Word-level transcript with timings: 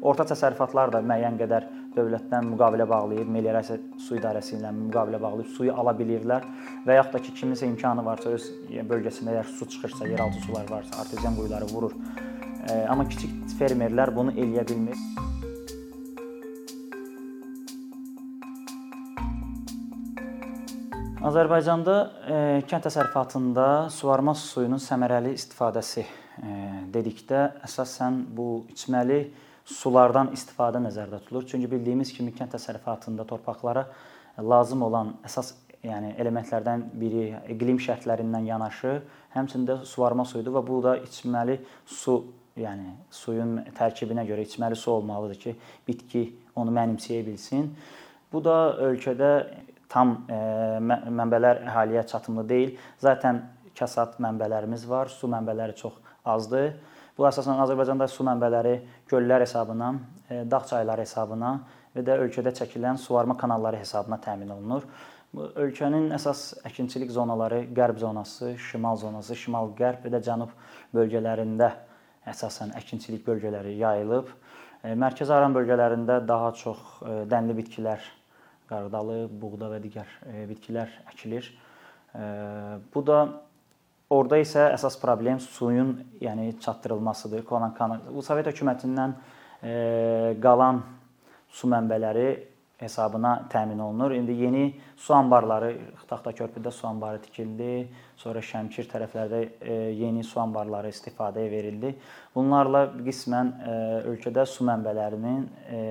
Orta 0.00 0.24
təsərrüfatlar 0.24 0.88
da 0.94 1.02
müəyyən 1.04 1.36
qədər 1.36 1.66
dövlətdən 1.92 2.46
müqavilə 2.54 2.86
bağlayıb, 2.88 3.28
meliorasiya 3.34 3.76
su 4.00 4.16
idarəsi 4.16 4.54
ilə 4.56 4.70
müqavilə 4.72 5.20
bağlayıb 5.20 5.50
suyu 5.56 5.74
ala 5.76 5.92
bilirlər 5.98 6.46
və 6.86 6.96
yaxud 6.96 7.18
da 7.18 7.22
ki, 7.26 7.34
kiminsə 7.36 7.68
imkanı 7.68 8.04
varsa 8.06 8.32
öz 8.32 8.46
bölgəsində 8.88 9.34
əgər 9.34 9.50
su 9.58 9.68
çıxırsa, 9.74 10.08
yeraltı 10.08 10.40
sular 10.46 10.70
varsa, 10.70 11.00
artezian 11.02 11.36
quyuları 11.36 11.68
vurur. 11.74 11.92
Amma 12.88 13.04
kiçik 13.08 13.34
fermerlər 13.58 14.14
bunu 14.16 14.32
eləyə 14.32 14.64
bilmir. 14.68 14.96
Azərbaycanda 21.20 21.94
e, 22.24 22.36
kənd 22.64 22.86
təsərrüfatında 22.86 23.66
suvarma 23.92 24.32
suyunun 24.32 24.80
səmərəli 24.80 25.34
istifadəsi 25.36 26.00
e, 26.00 26.54
dedikdə 26.94 27.42
əsasən 27.68 28.22
bu 28.32 28.46
içməli 28.72 29.18
sulardan 29.70 30.32
istifadə 30.34 30.80
nəzərdə 30.82 31.22
tutulur. 31.24 31.46
Çünki 31.48 31.70
bildiyimiz 31.70 32.12
kimi 32.16 32.34
kənd 32.36 32.54
təsərrüfatında 32.56 33.26
torpaqlara 33.28 33.86
lazım 34.38 34.82
olan 34.88 35.14
əsas 35.26 35.54
yəni 35.84 36.14
elementlərdən 36.20 36.84
biri 37.00 37.30
iqlim 37.54 37.78
şərtlərindən 37.80 38.48
yanaşı, 38.50 38.98
həmçində 39.34 39.80
suvarma 39.88 40.26
suyudur 40.28 40.58
və 40.58 40.64
bu 40.66 40.80
da 40.84 40.96
içməli 41.00 41.56
su, 41.88 42.18
yəni 42.60 42.92
suyun 43.14 43.56
tərkibinə 43.78 44.26
görə 44.28 44.44
içməli 44.44 44.76
su 44.76 44.92
olmalıdır 44.92 45.40
ki, 45.44 45.56
bitki 45.88 46.24
onu 46.60 46.74
mənimsəyə 46.76 47.24
bilsin. 47.26 47.70
Bu 48.32 48.42
da 48.44 48.74
ölkədə 48.90 49.30
tam 49.90 50.20
e, 50.30 50.36
mənbələr 51.10 51.64
əhaliyə 51.66 52.04
çatımlı 52.10 52.46
deyil. 52.48 52.76
Zaten 53.02 53.42
kəsat 53.78 54.20
mənbələrimiz 54.22 54.86
var, 54.88 55.10
su 55.10 55.30
mənbələri 55.30 55.76
çox 55.80 55.96
azdır. 56.28 56.74
Bu 57.18 57.26
əsasən 57.28 57.60
Azərbaycanda 57.64 58.08
su 58.08 58.24
mənbələri 58.26 58.76
göllər 59.10 59.44
hesabına, 59.44 59.92
e, 60.28 60.42
dağ 60.50 60.60
çayları 60.70 61.06
hesabına 61.06 61.52
və 61.96 62.04
də 62.06 62.18
ölkədə 62.24 62.54
çəkilən 62.60 63.00
suvarma 63.00 63.36
kanalları 63.38 63.80
hesabına 63.82 64.20
təmin 64.24 64.52
olunur. 64.56 64.86
Ölkənin 65.34 66.10
əsas 66.16 66.60
əkinçilik 66.66 67.10
zonaları 67.14 67.64
qərb 67.74 68.00
zonası, 68.02 68.56
şimal 68.70 68.96
zonası, 68.98 69.36
şimal-qərb 69.38 70.06
və 70.06 70.14
də 70.16 70.22
cənub 70.26 70.54
bölgələrində 70.94 71.72
əsasən 72.30 72.74
əkinçilik 72.78 73.26
bölgələri 73.26 73.76
yayılıb. 73.82 74.32
E, 74.84 74.94
Mərkəzi 74.94 75.34
Aran 75.34 75.54
bölgələrində 75.54 76.18
daha 76.26 76.54
çox 76.58 76.82
dənli 77.30 77.54
bitkilər 77.62 78.02
qarğıdalı, 78.70 79.24
buğda 79.40 79.70
və 79.72 79.80
digər 79.82 80.10
e, 80.30 80.44
bitkilər 80.50 80.92
əkilir. 81.10 81.48
E, 82.14 82.24
bu 82.94 83.02
da 83.06 83.20
orada 84.10 84.40
isə 84.42 84.68
əsas 84.74 84.98
problem 85.00 85.40
suyun, 85.40 85.94
yəni 86.20 86.58
çatdırılmasıdır. 86.60 87.44
Bu 87.46 88.22
Sovet 88.26 88.50
hökumətindən 88.50 89.14
e, 89.62 89.74
qalan 90.42 90.82
su 91.50 91.70
mənbələri 91.70 92.30
hesabına 92.80 93.46
təmin 93.52 93.78
olunur. 93.78 94.10
İndi 94.16 94.32
yeni 94.32 94.64
su 94.96 95.14
anbarları, 95.14 95.74
Taxta 96.08 96.32
körpüdə 96.32 96.70
su 96.72 96.88
anbarı 96.88 97.20
tikildi. 97.22 97.88
Sonra 98.16 98.40
Şəmkir 98.42 98.88
tərəflərdə 98.90 99.40
e, 99.60 99.74
yeni 100.00 100.24
su 100.24 100.40
anbarları 100.40 100.90
istifadəyə 100.90 101.50
verildi. 101.52 101.94
Bunlarla 102.34 102.86
qismən 103.04 103.52
e, 103.52 103.74
ölkədə 104.10 104.46
su 104.48 104.66
mənbələrinin 104.66 105.44
e, 105.70 105.82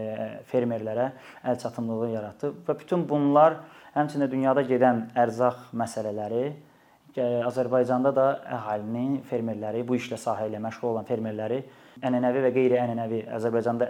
fermerlərə 0.49 1.11
əl 1.45 1.61
çatımlılığı 1.61 2.09
yaratdı 2.17 2.51
və 2.67 2.79
bütün 2.81 3.05
bunlar 3.09 3.61
həmçinin 3.93 4.31
dünyada 4.31 4.65
gedən 4.65 5.07
ərzaq 5.17 5.69
məsələləri 5.77 6.49
Azərbaycanda 7.47 8.11
da 8.15 8.27
əhalinin, 8.59 9.19
fermerləri, 9.29 9.83
bu 9.87 9.97
işlə 9.99 10.19
sahə 10.19 10.47
ilə 10.49 10.61
məşğul 10.63 10.93
olan 10.93 11.07
fermerləri 11.09 11.63
ənənəvi 12.05 12.45
və 12.45 12.53
qeyri-ənənəvi 12.55 13.25
Azərbaycanda 13.39 13.89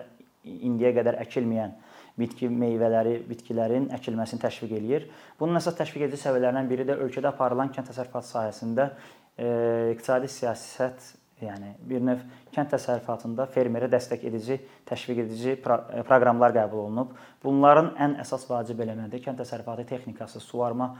indiyə 0.49 0.93
qədər 0.97 1.19
əkilməyən 1.25 1.77
bitki 2.19 2.49
meyvələri, 2.51 3.19
bitkilərin 3.29 3.87
əkilməsini 3.95 4.43
təşviq 4.43 4.75
eləyir. 4.79 5.07
Bunun 5.39 5.59
əsas 5.59 5.77
təşviq 5.79 6.07
edici 6.07 6.23
səbəblərindən 6.25 6.67
biri 6.69 6.85
də 6.87 6.97
ölkədə 7.05 7.31
aparılan 7.31 7.71
kənd 7.75 7.91
təsərrüfatı 7.91 8.27
sahəsində 8.27 8.89
e, 9.37 9.47
iqtisadi 9.93 10.31
siyasət, 10.33 11.11
yəni 11.43 11.73
bir 11.87 12.03
növ 12.03 12.23
kənd 12.55 12.73
təsərrüfatında 12.73 13.47
fermerə 13.53 13.87
dəstək 13.91 14.25
edici, 14.27 14.59
təşviq 14.89 15.23
edici 15.25 15.53
e, 15.55 15.59
proqramlar 15.63 16.55
qəbul 16.57 16.87
olunub. 16.87 17.13
Bunların 17.43 17.93
ən 18.07 18.17
əsas 18.25 18.47
vacib 18.49 18.81
elementləri 18.83 19.23
kənd 19.23 19.39
təsərrüfatı 19.43 19.87
texnikası, 19.93 20.43
suvarma 20.43 20.91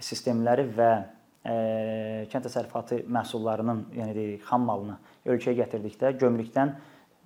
sistemləri 0.00 0.64
və 0.72 0.92
e, 0.96 1.21
kənd 1.42 2.46
təsərrüfatı 2.46 3.02
məhsullarının, 3.10 3.86
yəni 3.96 4.14
deyək, 4.14 4.42
xam 4.46 4.66
malını 4.68 4.98
ölkəyə 5.26 5.56
gətirdikdə 5.58 6.12
gömrükdən 6.20 6.76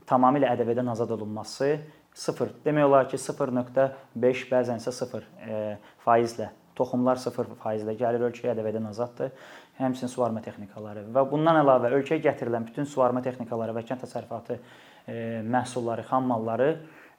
tamamilə 0.08 0.48
ədəbiyyatdan 0.54 0.92
azad 0.94 1.12
olunması 1.18 1.74
0. 2.16 2.54
Demək 2.64 2.86
olar 2.88 3.10
ki, 3.10 3.20
0.5 3.20 4.46
bəzən 4.52 4.80
isə 4.80 4.94
0 4.94 5.20
e, 5.20 5.60
faizlə 6.04 6.48
toxumlar 6.76 7.20
0 7.20 7.56
faizlə 7.60 7.96
gəlir 7.98 8.24
ölkəyə 8.30 8.54
ədəbiyyatdan 8.54 8.88
azaddır. 8.92 9.32
Həmçinin 9.76 10.08
suvarma 10.08 10.40
texnikaları 10.44 11.04
və 11.12 11.26
bundan 11.28 11.60
əlavə 11.60 11.92
ölkəyə 11.98 12.22
gətirilən 12.24 12.64
bütün 12.70 12.88
suvarma 12.88 13.20
texnikaları 13.24 13.74
və 13.76 13.84
kənd 13.84 14.04
təsərrüfatı 14.06 14.56
e, 14.56 15.42
məhsulları, 15.44 16.06
xam 16.08 16.24
malları 16.32 16.70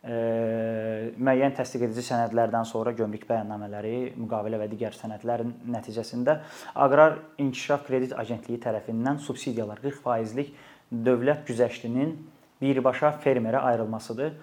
müəyyən 0.08 1.56
təsdiq 1.58 1.84
edici 1.88 2.06
sənədlərdən 2.08 2.64
sonra 2.70 2.94
gömrük 2.96 3.26
bəyannamələri, 3.28 4.14
müqavilə 4.16 4.60
və 4.62 4.70
digər 4.72 4.96
sənədlərin 4.96 5.52
nəticəsində 5.74 6.38
Aqrar 6.76 7.18
İnkişaf 7.44 7.84
Kredit 7.88 8.14
Agentliyi 8.16 8.62
tərəfindən 8.64 9.20
subsidiyalar 9.26 9.82
40%lik 9.84 10.54
dövlət 10.92 11.44
güzəştinin 11.50 12.16
birbaşa 12.62 13.12
fermerə 13.24 13.60
ayrılmasıdır. 13.72 14.34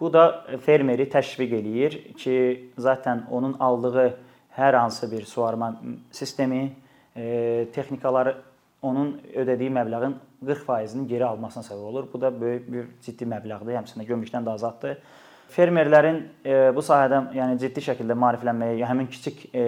Bu 0.00 0.12
da 0.12 0.44
fermeri 0.66 1.06
təşviq 1.08 1.54
eləyir 1.56 1.98
ki, 2.20 2.36
zaten 2.78 3.24
onun 3.30 3.56
aldığı 3.60 4.10
hər 4.58 4.76
hansı 4.76 5.10
bir 5.12 5.24
suvarma 5.24 5.80
sistemi, 6.12 6.72
texnikaları 7.72 8.34
onun 8.82 9.14
ödədiyi 9.32 9.72
məbləğin 9.72 10.18
40%-ni 10.46 11.06
geri 11.08 11.24
almasına 11.26 11.62
səbəb 11.66 11.90
olur. 11.90 12.08
Bu 12.12 12.20
da 12.20 12.32
böyük 12.40 12.72
bir 12.72 12.88
ciddi 13.02 13.28
məbləğdir, 13.28 13.76
həmçinin 13.78 14.08
gömrükdən 14.08 14.46
də 14.46 14.54
azaddır. 14.58 14.98
Fermerlərin 15.54 16.16
e, 16.42 16.54
bu 16.74 16.82
sahədə 16.82 17.18
yəni 17.36 17.58
ciddi 17.60 17.82
şəkildə 17.84 18.16
maariflənməyə, 18.18 18.78
həmin 18.88 19.06
kiçik 19.12 19.44
e, 19.54 19.64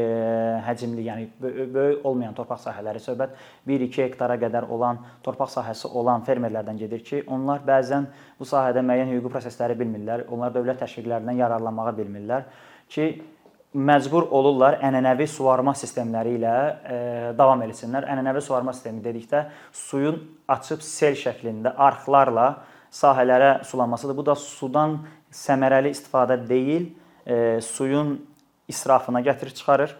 həcmli, 0.67 1.05
yəni 1.07 1.27
böyük 1.43 2.07
olmayan 2.09 2.35
torpaq 2.35 2.63
sahələri 2.65 3.03
söhbət 3.05 3.37
1-2 3.69 4.07
hektara 4.07 4.39
qədər 4.41 4.67
olan 4.73 5.03
torpaq 5.23 5.53
sahəsi 5.53 5.93
olan 5.93 6.25
fermerlərdən 6.27 6.81
gedir 6.81 7.05
ki, 7.07 7.23
onlar 7.29 7.63
bəzən 7.69 8.09
bu 8.41 8.49
sahədə 8.49 8.83
müəyyən 8.89 9.13
hüquqi 9.13 9.35
prosesləri 9.37 9.77
bilmirlər, 9.79 10.25
onlar 10.33 10.57
dövlət 10.57 10.81
təşviqlərindən 10.83 11.39
yararlanmağı 11.45 11.95
bilmirlər 12.01 12.49
ki, 12.91 13.11
məcbur 13.75 14.29
olurlar 14.31 14.79
ənənəvi 14.85 15.27
suvarma 15.29 15.75
sistemləri 15.77 16.37
ilə 16.39 16.55
e, 16.55 16.99
davam 17.37 17.63
etsinlər. 17.67 18.07
Ənənəvi 18.13 18.43
suvarma 18.45 18.73
sistemi 18.77 19.03
dedikdə 19.05 19.47
suyun 19.75 20.21
açıb 20.49 20.85
sel 20.85 21.19
şəklində 21.19 21.75
arxlarla 21.77 22.47
sahələrə 22.95 23.65
sulanmasıdır. 23.67 24.17
Bu 24.17 24.25
da 24.31 24.37
sudan 24.39 25.01
səmərəli 25.35 25.93
istifadə 25.93 26.39
deyil, 26.49 26.91
e, 27.27 27.61
suyun 27.61 28.17
israfına 28.69 29.23
gətirib 29.27 29.57
çıxarır. 29.59 29.97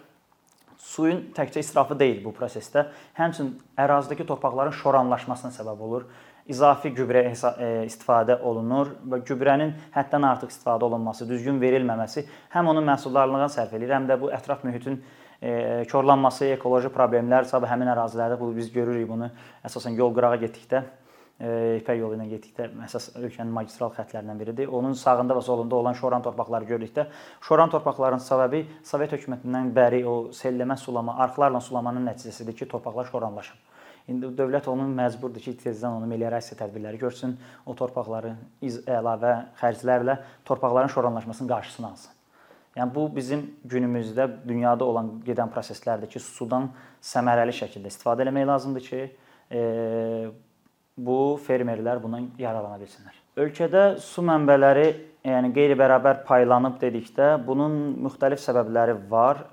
Suyun 0.87 1.25
təkcə 1.35 1.59
israfı 1.59 1.97
deyil 1.99 2.21
bu 2.23 2.31
prosesdə, 2.31 2.87
həmçinin 3.17 3.57
ərazidəki 3.77 4.25
torpaqların 4.29 4.75
şoranlaşmasına 4.79 5.51
səbəb 5.57 5.81
olur. 5.83 6.05
İzafi 6.47 6.93
gübrə 6.95 7.23
e, 7.27 7.69
istifadə 7.87 8.39
olunur 8.41 8.93
və 9.11 9.21
gübrənin 9.27 9.73
həddən 9.95 10.27
artıq 10.29 10.53
istifadə 10.53 10.87
olunması, 10.87 11.27
düzgün 11.29 11.61
verilməməsi 11.61 12.25
həm 12.55 12.71
onun 12.73 12.87
məhsuldarlığına 12.87 13.49
sərf 13.51 13.73
eləyir, 13.77 13.95
həm 13.97 14.07
də 14.07 14.19
bu 14.21 14.31
ətraf 14.35 14.63
mühitin 14.67 15.01
e, 15.41 15.83
korlanması, 15.91 16.53
ekoloji 16.57 16.93
problemlər, 16.93 17.49
sabah 17.49 17.73
həmin 17.75 17.91
ərazilərdə 17.95 18.39
bu 18.39 18.53
biz 18.55 18.71
görürük 18.73 19.09
bunu 19.09 19.31
əsasən 19.67 19.99
yol 19.99 20.15
qırağa 20.15 20.39
getdikdə 20.45 20.85
İpək 21.37 21.99
yolu 21.99 22.15
ilə 22.17 22.25
getdikdə 22.31 22.65
əsas 22.81 23.11
ölkənin 23.19 23.51
magistral 23.53 23.91
xəttlərindən 23.93 24.39
biridir. 24.41 24.71
Onun 24.73 24.95
sağında 24.97 25.35
və 25.37 25.43
solunda 25.45 25.75
olan 25.77 25.93
şoran 25.93 26.23
torpaqları 26.25 26.65
gördükdə, 26.65 27.05
şoran 27.45 27.69
torpaqların 27.69 28.23
səbəbi 28.25 28.63
Sovet 28.81 29.13
hökumətindən 29.13 29.69
bəri 29.75 29.99
o 30.09 30.15
selləmə 30.33 30.79
sulama, 30.81 31.13
arxlarla 31.27 31.61
sulamanın 31.61 32.09
nəticəsidir 32.09 32.57
ki, 32.57 32.67
torpaqlar 32.71 33.11
şoranlaşıb. 33.11 33.76
İndi 34.07 34.29
dövlət 34.37 34.69
onun 34.71 34.93
məcburdur 34.95 35.43
ki, 35.43 35.57
tezdən 35.59 35.97
onu 35.99 36.07
meliorasiya 36.07 36.55
tədbirləri 36.61 36.99
görsün, 37.01 37.33
o 37.67 37.73
torpaqları 37.75 38.37
iz 38.63 38.79
əlavə 38.87 39.33
xərclərlə 39.59 40.15
torpaqların 40.47 40.93
şoranlaşmasının 40.93 41.49
qarşısını 41.51 41.89
alsın. 41.89 42.13
Yəni 42.77 42.93
bu 42.95 43.03
bizim 43.15 43.43
günümüzdə 43.67 44.29
dünyada 44.47 44.85
olan 44.85 45.09
gedən 45.25 45.51
proseslərdir 45.51 46.11
ki, 46.13 46.21
sudan 46.23 46.69
səmərəli 47.03 47.55
şəkildə 47.57 47.91
istifadə 47.91 48.23
etmək 48.23 48.47
lazımdır 48.47 48.87
ki, 48.87 49.01
e, 49.51 49.61
bu 50.97 51.19
fermerlər 51.43 51.99
bundan 52.01 52.31
yararlana 52.39 52.79
bilsinlər. 52.79 53.17
Ölkədə 53.37 53.85
su 54.01 54.23
mənbələri 54.25 54.87
yəni 55.27 55.51
qeyri-bərabər 55.53 56.23
paylanıb 56.25 56.79
dedikdə 56.81 57.35
bunun 57.45 57.75
müxtəlif 58.05 58.39
səbəbləri 58.41 58.95
var. 59.11 59.43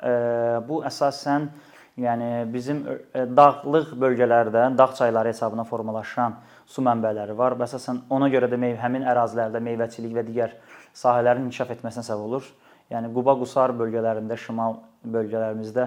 Bu 0.68 0.80
əsasən 0.88 1.50
Yəni 1.94 2.28
bizim 2.50 2.80
dağlıq 3.14 3.92
bölgələrdə 4.02 4.66
dağ 4.78 4.86
çayları 4.98 5.30
hesabına 5.30 5.62
formalaşan 5.64 6.34
su 6.66 6.82
mənbələri 6.82 7.36
var 7.38 7.54
əsasən 7.54 8.00
ona 8.10 8.26
görə 8.32 8.48
də 8.50 8.58
meyvə 8.58 8.80
həmin 8.82 9.04
ərazilərdə 9.06 9.60
meyvəçilik 9.62 10.16
və 10.16 10.24
digər 10.26 10.56
sahələrin 10.90 11.46
inkişaf 11.46 11.70
etməsinə 11.76 12.02
səbəb 12.02 12.24
olur. 12.26 12.48
Yəni 12.90 13.12
Quba 13.14 13.36
Qusar 13.38 13.72
bölgələrində, 13.78 14.36
şimal 14.36 14.80
bölgələrimizdə 15.06 15.86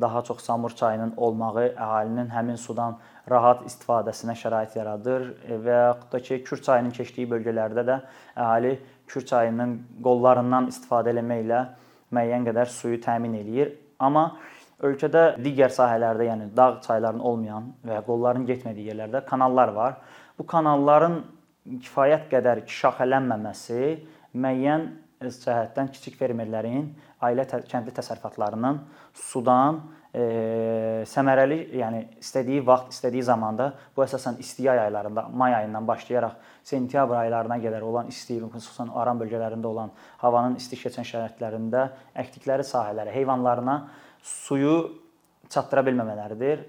daha 0.00 0.22
çox 0.22 0.44
Samur 0.46 0.70
çayının 0.78 1.12
olmağı 1.16 1.66
əhalinin 1.74 2.30
həmin 2.30 2.56
sudan 2.56 2.94
rahat 3.30 3.64
istifadəsinə 3.66 4.36
şərait 4.38 4.76
yaradır 4.78 5.26
və 5.66 5.80
yaxud 5.88 6.12
da 6.12 6.20
ki, 6.20 6.42
Kür 6.44 6.62
çayının 6.62 6.94
keçdiyi 6.94 7.26
bölgələrdə 7.34 7.84
də 7.88 7.98
əhali 8.36 8.76
Kür 9.10 9.26
çayının 9.26 9.74
qollarından 10.06 10.70
istifadə 10.70 11.12
etməklə 11.16 11.64
müəyyən 12.14 12.46
qədər 12.46 12.70
suyu 12.72 13.00
təmin 13.02 13.34
eləyir. 13.42 13.74
Amma 13.98 14.38
ölkədə 14.84 15.24
digər 15.42 15.72
sahələrdə, 15.74 16.28
yəni 16.28 16.48
dağ 16.56 16.78
çaylarının 16.86 17.24
olmayan 17.24 17.72
və 17.86 17.98
qolların 18.06 18.46
getmədiyi 18.48 18.92
yerlərdə 18.92 19.24
kanallar 19.26 19.74
var. 19.74 19.98
Bu 20.38 20.46
kanalların 20.46 21.20
kifayət 21.82 22.28
qədər 22.30 22.64
şaxələnməməsi 22.70 23.82
müəyyən 24.38 24.88
cəhətdən 25.18 25.90
kiçik 25.94 26.18
fermerlərin 26.18 26.92
ailə 27.26 27.44
kəndli 27.66 27.90
təsərrüfatlarının 27.96 28.78
sudan 29.18 29.80
e, 30.14 31.02
səmərəli, 31.10 31.58
yəni 31.80 32.04
istədiyi 32.22 32.62
vaxt, 32.66 32.92
istədiyi 32.94 33.24
zamanda 33.26 33.72
bu 33.96 34.04
əsasən 34.06 34.38
isti 34.38 34.68
yay 34.68 34.78
aylarında, 34.84 35.26
may 35.34 35.56
ayından 35.58 35.88
başlayaraq 35.88 36.36
sentyabr 36.70 37.18
aylarına 37.24 37.58
qədər 37.64 37.82
olan 37.82 38.12
isti, 38.12 38.38
xüsusən 38.38 38.94
Aran 38.94 39.18
bölgələrində 39.18 39.66
olan 39.66 39.90
havanın 40.22 40.54
isti 40.62 40.78
keçən 40.78 41.06
şəraitlərində 41.08 41.88
əkdikləri 42.22 42.66
sahələrə, 42.66 43.10
heyvanlarına 43.18 43.78
suyu 44.22 44.74
çatdıra 45.48 45.84
bilməmələridir. 45.86 46.66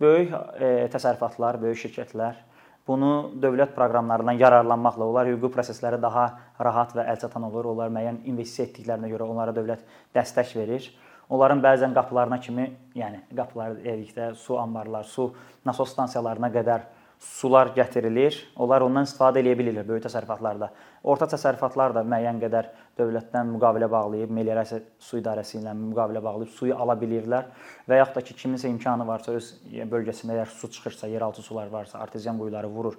Böyük 0.00 0.32
e, 0.32 0.68
təsərrüfatlar, 0.92 1.58
böyük 1.62 1.80
şirkətlər 1.86 2.44
bunu 2.88 3.34
dövlət 3.42 3.74
proqramlarından 3.76 4.38
yararlanmaqla 4.40 5.04
onlar 5.04 5.28
hüquqi 5.28 5.50
prosesləri 5.52 6.00
daha 6.00 6.24
rahat 6.64 6.94
və 6.96 7.04
əlçatan 7.12 7.44
olur. 7.50 7.68
Onlar 7.74 7.92
müəyyən 7.92 8.22
investisiya 8.30 8.68
etdiklərinə 8.70 9.10
görə 9.12 9.28
onlara 9.28 9.52
dövlət 9.56 9.84
dəstək 10.16 10.54
verir. 10.56 10.88
Onların 11.28 11.60
bəzən 11.60 11.92
qapılarına 11.96 12.38
kimi, 12.40 12.70
yəni 12.96 13.20
qapılar 13.36 13.76
dedikdə 13.84 14.30
su 14.40 14.56
anbarlar, 14.56 15.04
su 15.04 15.28
nasos 15.68 15.92
stansiyalarına 15.92 16.48
qədər 16.54 16.86
sular 17.18 17.72
gətirilir. 17.74 18.36
Onlar 18.56 18.84
ondan 18.86 19.06
istifadə 19.08 19.42
edə 19.42 19.54
bilirlər 19.58 19.86
böyük 19.88 20.04
təsərrüfatlarda. 20.06 20.70
Orta 21.08 21.26
təsərrüfatlar 21.30 21.94
da 21.96 22.02
müəyyən 22.06 22.38
qədər 22.42 22.68
dövlətdən 22.98 23.50
müqavilə 23.54 23.88
bağlayıb, 23.90 24.30
meliorasiya 24.34 24.80
su 25.02 25.18
idarəsi 25.18 25.58
ilə 25.60 25.74
müqavilə 25.78 26.22
bağlayıb 26.22 26.52
suyu 26.54 26.76
ala 26.76 26.94
bilirlər 26.98 27.50
və 27.88 28.00
yaxud 28.00 28.18
da 28.18 28.24
ki, 28.26 28.36
kiminsə 28.42 28.70
imkanı 28.70 29.06
varsa 29.06 29.34
öz 29.38 29.50
bölgəsində 29.90 30.36
əgər 30.36 30.52
su 30.54 30.70
çıxırsa, 30.74 31.10
yeraltı 31.10 31.42
sular 31.42 31.70
varsa, 31.72 31.98
artezian 31.98 32.38
quyuları 32.38 32.70
vurur. 32.70 32.98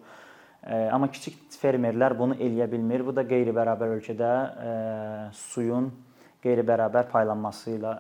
Amma 0.91 1.07
kiçik 1.07 1.37
fermerlər 1.61 2.17
bunu 2.19 2.35
eləyə 2.35 2.67
bilmir. 2.71 3.05
Bu 3.07 3.15
da 3.15 3.23
qeyri-bərabər 3.27 3.95
ölkədə 3.95 4.31
suyun 5.31 5.91
qeyri-bərabər 6.43 7.07
paylanması 7.11 7.77
ilə 7.77 7.95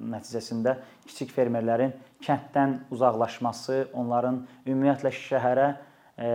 nəticəsində 0.00 0.76
kiçik 1.06 1.32
fermerlərin 1.34 1.92
kənddən 2.24 2.78
uzaqlaşması, 2.94 3.90
onların 3.94 4.40
ümumiyyətlə 4.66 5.12
şəhərə 5.14 5.66
e, 5.70 6.28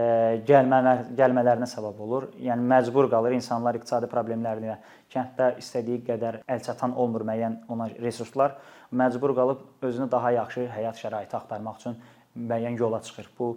gəlmə 0.48 0.80
gəlmələrinə 1.18 1.68
səbəb 1.70 2.00
olur. 2.06 2.30
Yəni 2.40 2.68
məcbur 2.74 3.10
qalır 3.12 3.36
insanlar 3.38 3.80
iqtisadi 3.80 4.10
problemlərinə, 4.12 4.78
kənddə 5.14 5.54
istədiyi 5.64 6.04
qədər 6.08 6.42
əlçatan 6.48 6.96
olmur 6.96 7.26
müəyyən 7.28 7.60
ona 7.74 7.90
resurslar, 8.00 8.58
məcbur 8.92 9.36
qalıb 9.38 9.86
özünü 9.90 10.10
daha 10.12 10.32
yaxşı 10.40 10.68
həyat 10.76 11.02
şəraiti 11.02 11.38
axtarmaq 11.40 11.82
üçün 11.82 12.00
müəyyən 12.38 12.80
yola 12.80 13.02
çıxır. 13.04 13.30
Bu 13.40 13.54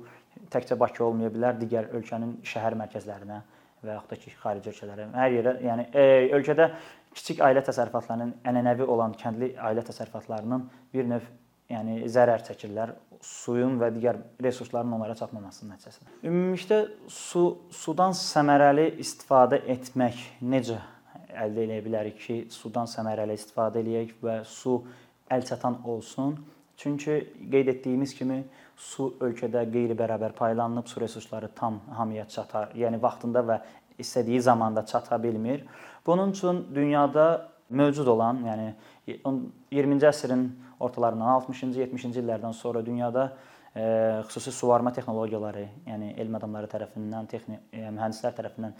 təkcə 0.52 0.78
Bakı 0.80 1.04
olmaya 1.04 1.32
bilər, 1.32 1.58
digər 1.60 1.90
ölkənin 1.96 2.38
şəhər 2.46 2.78
mərkəzlərinə 2.80 3.42
və 3.82 3.96
yaxud 3.96 4.10
da 4.12 4.18
ki, 4.22 4.32
xarici 4.38 4.70
ölkələrə, 4.70 5.06
hər 5.18 5.32
yerə, 5.36 5.52
yəni 5.66 5.86
e, 5.90 6.04
ölkədə 6.36 6.68
kiçik 7.16 7.42
ailə 7.44 7.62
təsərrüfatlarının 7.66 8.34
ənənəvi 8.48 8.86
olan 8.88 9.14
kəndli 9.20 9.52
ailə 9.60 9.84
təsərrüfatlarının 9.86 10.68
bir 10.94 11.08
növ 11.10 11.26
yəni 11.72 12.08
zərər 12.12 12.44
çəkirlər 12.46 12.94
suyun 13.22 13.78
və 13.80 13.92
digər 13.94 14.18
resursların 14.42 14.92
onlara 14.96 15.14
çatmaması 15.18 15.68
nəticəsində. 15.68 16.10
Ümumilikdə 16.26 16.80
su 17.08 17.44
sudan 17.72 18.16
səmərəli 18.18 18.88
istifadə 19.02 19.62
etmək 19.76 20.24
necə 20.42 20.80
əldə 21.32 21.66
edə 21.66 21.78
bilərik 21.84 22.18
ki, 22.20 22.38
sudan 22.52 22.90
səmərəli 22.90 23.36
istifadə 23.38 23.80
eləyək 23.82 24.16
və 24.24 24.40
su 24.48 24.80
əlçatan 25.32 25.80
olsun? 25.88 26.34
Çünki 26.82 27.14
qeyd 27.52 27.70
etdiyimiz 27.76 28.14
kimi 28.18 28.40
su 28.76 29.12
ölkədə 29.22 29.62
qeyri-bərabər 29.70 30.34
paylanılıb, 30.34 30.88
su 30.90 31.00
resursları 31.00 31.52
tam 31.54 31.78
hamıya 31.94 32.26
çatar, 32.28 32.72
yəni 32.74 32.98
vaxtında 33.02 33.44
və 33.46 33.60
istədiyi 34.02 34.40
zamanda 34.42 34.86
çata 34.86 35.22
bilmir. 35.22 35.64
Bunun 36.06 36.30
üçün 36.30 36.66
dünyada 36.74 37.48
mövcud 37.70 38.06
olan, 38.06 38.42
yəni 38.46 38.72
20-ci 39.72 40.08
əsrin 40.10 40.44
ortalarından 40.80 41.40
60-cı, 41.40 41.86
70-ci 41.86 42.20
illərdən 42.20 42.54
sonra 42.56 42.82
dünyada 42.86 43.32
e, 43.76 43.84
xüsusi 44.26 44.52
suvarma 44.52 44.92
texnologiyaları, 44.92 45.66
yəni 45.86 46.12
elm 46.20 46.36
adamları 46.38 46.68
tərəfindən, 46.72 47.28
texnik 47.30 47.62
e, 47.72 47.86
mühəndislər 47.88 48.36
tərəfindən 48.36 48.76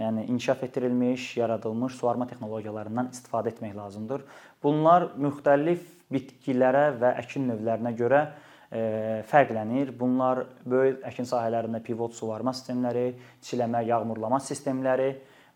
yəni 0.00 0.26
inkişaf 0.32 0.62
etdirilmiş, 0.64 1.36
yaradılmış 1.36 1.96
suvarma 2.00 2.26
texnologiyalarından 2.30 3.10
istifadə 3.14 3.52
etmək 3.52 3.74
lazımdır. 3.76 4.24
Bunlar 4.62 5.10
müxtəlif 5.20 5.82
bitkilərə 6.12 6.86
və 7.00 7.14
əkin 7.24 7.50
növlərinə 7.50 7.92
görə 7.98 8.22
fərqlənir. 8.70 9.90
Bunlar 9.98 10.44
böyük 10.68 11.02
əkin 11.10 11.26
sahələrində 11.26 11.82
pivot 11.82 12.14
suvarma 12.14 12.54
sistemləri, 12.54 13.08
çiləmə, 13.42 13.82
yağmurlama 13.88 14.38
sistemləri, 14.44 15.10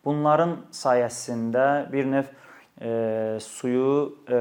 Bunların 0.04 0.58
sayəsində 0.74 1.90
bir 1.92 2.08
növ 2.10 2.26
e, 2.80 3.38
suyu 3.40 4.18
e, 4.28 4.40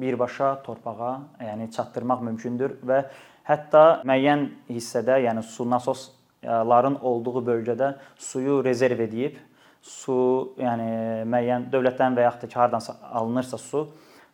birbaşa 0.00 0.54
torpağa, 0.64 1.10
yəni 1.44 1.68
çatdırmaq 1.74 2.22
mümkündür 2.24 2.78
və 2.88 3.02
hətta 3.48 3.82
müəyyən 4.08 4.46
hissədə, 4.70 5.18
yəni 5.26 5.42
su 5.44 5.66
nasosların 5.68 6.96
olduğu 7.10 7.42
bölgədə 7.50 7.92
suyu 8.16 8.62
rezerv 8.64 9.02
edib, 9.04 9.36
su, 9.82 10.16
yəni 10.56 10.88
müəyyən 11.28 11.68
dövlətdən 11.72 12.16
və 12.16 12.24
yaxud 12.24 12.46
da 12.46 12.52
ki, 12.54 12.60
hardansa 12.62 12.96
alınırsa 13.12 13.60
su, 13.60 13.84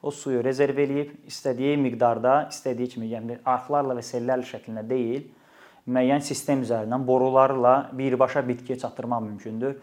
o 0.04 0.12
suyu 0.12 0.42
rezerv 0.44 0.78
eləyib 0.84 1.12
istədiyi 1.30 1.78
miqdarda, 1.80 2.44
istədiyi 2.52 2.94
kimi, 2.94 3.08
yəni 3.14 3.38
arxlarla 3.48 3.96
və 3.96 4.04
sellərlə 4.04 4.44
şəklində 4.50 4.84
deyil, 4.88 5.24
müəyyən 5.88 6.24
sistem 6.24 6.64
üzərindən 6.64 7.06
borularla 7.08 7.74
birbaşa 7.96 8.44
bitkiyə 8.44 8.78
çatdırmaq 8.82 9.24
mümkündür. 9.24 9.78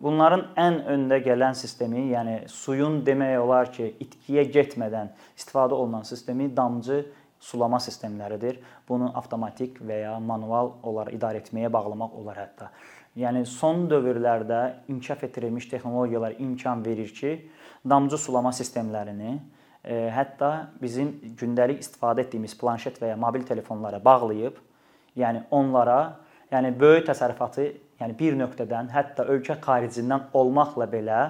Bunların 0.00 0.42
ən 0.60 0.82
öndə 0.92 1.22
gələn 1.24 1.56
sistemi, 1.56 2.06
yəni 2.12 2.42
suyun 2.52 2.98
demək 3.04 3.36
olar 3.40 3.70
ki, 3.72 3.94
itkiyə 4.04 4.44
getmədən 4.52 5.12
istifadə 5.36 5.76
olunan 5.76 6.04
sistemi 6.04 6.50
damcı 6.56 7.04
sulama 7.40 7.80
sistemləridir. 7.80 8.60
Bunu 8.88 9.08
avtomatik 9.16 9.80
və 9.80 10.02
ya 10.02 10.14
manual 10.20 10.74
olaraq 10.82 11.16
idarə 11.16 11.40
etməyə 11.40 11.72
bağlamaq 11.72 12.16
olar 12.20 12.40
hətta. 12.44 12.70
Yəni 13.16 13.46
son 13.48 13.86
dövrlərdə 13.88 14.60
inkişaf 14.92 15.24
etdirilmiş 15.24 15.70
texnologiyalar 15.70 16.36
imkan 16.44 16.84
verir 16.84 17.12
ki, 17.16 17.38
damcı 17.88 18.18
sulama 18.20 18.52
sistemlərini 18.52 19.38
hətta 19.86 20.50
bizim 20.82 21.12
gündəlik 21.38 21.82
istifadə 21.84 22.24
etdiyimiz 22.24 22.56
planşet 22.58 22.98
və 23.02 23.12
ya 23.12 23.16
mobil 23.20 23.44
telefonlara 23.46 24.00
bağlayıb, 24.04 24.56
yəni 25.16 25.44
onlara, 25.54 26.16
yəni 26.50 26.72
böyük 26.80 27.06
təsərrüfatı 27.10 27.68
yəni 28.00 28.16
bir 28.18 28.36
nöqtədən, 28.40 28.90
hətta 28.94 29.28
ölkə 29.30 29.60
xaricindən 29.62 30.30
olmaqla 30.34 30.88
belə 30.90 31.20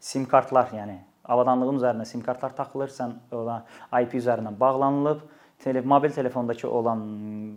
sim 0.00 0.26
kartlar, 0.28 0.68
yəni 0.76 0.98
avadanlığın 1.24 1.80
üzərinə 1.80 2.04
sim 2.04 2.20
kartlar 2.24 2.52
taxılır, 2.56 2.92
sən 2.92 3.16
ona 3.32 3.62
IP 4.02 4.18
üzərindən 4.20 4.58
bağlanılıb, 4.60 5.24
tele, 5.64 5.80
mobil 5.80 6.12
telefondakı 6.12 6.68
olan 6.68 7.04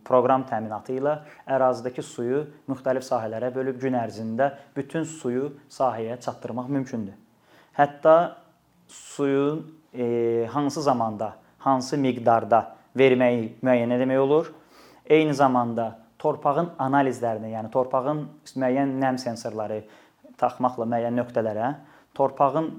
proqram 0.08 0.46
təminatı 0.48 0.96
ilə 1.02 1.18
ərazidəki 1.58 2.04
suyu 2.06 2.46
müxtəlif 2.70 3.04
sahələrə 3.04 3.52
bölüb 3.56 3.82
gün 3.82 3.98
ərzində 4.00 4.54
bütün 4.76 5.04
suyu 5.04 5.52
sahəyə 5.68 6.20
çatdırmaq 6.24 6.70
mümkündür. 6.72 7.18
Hətta 7.76 8.38
suyun 8.88 9.66
e, 9.94 10.48
hansı 10.52 10.82
zamanda, 10.82 11.36
hansı 11.60 11.98
miqdarda 11.98 12.64
verməyi 12.98 13.54
müəyyən 13.64 13.94
etmək 13.98 14.20
olur. 14.20 14.52
Eyni 15.06 15.34
zamanda 15.34 16.00
torpağın 16.20 16.74
analizlərini, 16.80 17.54
yəni 17.54 17.72
torpağın 17.72 18.26
müəyyən 18.56 18.98
nəm 19.02 19.20
sensorları 19.22 19.84
taxmaqla 20.38 20.88
müəyyən 20.90 21.18
nöqtələrə 21.22 21.74
torpağın 22.18 22.72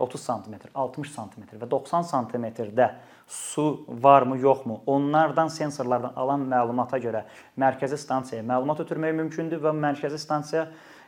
30 0.00 0.20
sm, 0.20 0.56
60 0.74 1.10
sm 1.10 1.46
və 1.60 1.70
90 1.70 2.02
sm-də 2.10 2.90
su 3.26 3.84
varmı, 3.88 4.38
yoxmu? 4.38 4.82
Onlardan 4.86 5.48
sensorlardan 5.48 6.12
alan 6.16 6.44
məlumata 6.50 7.00
görə 7.02 7.24
mərkəzi 7.58 7.96
stansiyaya 7.98 8.44
məlumat 8.46 8.84
ötürmək 8.84 9.16
mümkündür 9.16 9.62
və 9.64 9.72
mərkəzi 9.74 10.20
stansiya 10.20 10.66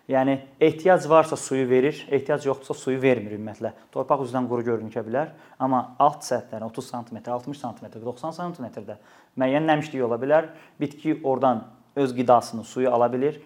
Yəni 0.08 0.38
ehtiyac 0.60 1.04
varsa 1.10 1.36
suyu 1.36 1.68
verir, 1.68 2.06
ehtiyac 2.10 2.46
yoxdursa 2.46 2.74
suyu 2.74 3.00
vermir 3.02 3.34
ümumiyyətlə. 3.36 3.74
Torpaq 3.92 4.22
üzdən 4.24 4.46
quru 4.48 4.64
görünə 4.64 5.02
bilər, 5.04 5.34
amma 5.60 5.82
alt 6.00 6.24
səthlər 6.24 6.64
30 6.64 6.86
sm, 6.88 7.18
60 7.20 7.58
sm, 7.58 7.90
90 7.92 8.56
sm-də 8.56 8.96
müəyyən 9.36 9.68
nəmişlik 9.68 10.06
ola 10.06 10.16
bilər. 10.16 10.48
Bitki 10.80 11.18
oradan 11.24 11.66
öz 11.96 12.16
qidasını, 12.16 12.64
suyu 12.64 12.88
ala 12.90 13.12
bilir. 13.12 13.36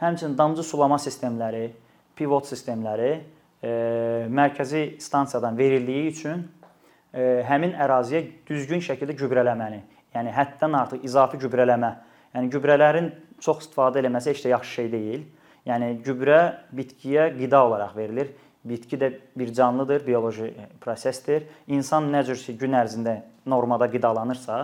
Həmçinin 0.00 0.36
damcı 0.36 0.62
sulama 0.62 0.98
sistemləri, 1.00 1.70
pivot 2.16 2.46
sistemləri 2.52 3.10
e, 3.62 3.72
mərkəzi 4.28 5.00
stansiyadan 5.00 5.56
verildiyi 5.56 6.06
üçün 6.12 6.44
e, 7.14 7.40
həmin 7.48 7.72
əraziyə 7.80 8.26
düzgün 8.48 8.84
şəkildə 8.84 9.16
gübrələməni, 9.16 9.82
yəni 10.14 10.36
həddən 10.36 10.76
artıq 10.84 11.04
izafi 11.08 11.40
gübrələmə, 11.40 11.94
yəni 12.36 12.52
gübrələrin 12.52 13.12
çox 13.40 13.64
istifadə 13.64 14.02
eləməsi 14.04 14.34
heç 14.34 14.44
də 14.44 14.56
yaxşı 14.58 14.80
şey 14.80 14.92
deyil. 14.92 15.28
Yəni 15.70 16.00
gübrə 16.04 16.40
bitkiyə 16.74 17.30
qida 17.38 17.62
olaraq 17.66 17.96
verilir. 17.96 18.34
Bitki 18.64 18.98
də 19.00 19.12
bir 19.38 19.52
canlıdır, 19.54 20.02
bioloji 20.06 20.50
prosesdir. 20.80 21.46
İnsan 21.68 22.10
nə 22.12 22.24
cür 22.26 22.36
ki 22.36 22.58
gün 22.60 22.76
ərzində 22.76 23.20
normada 23.48 23.86
qidalanırsa, 23.88 24.58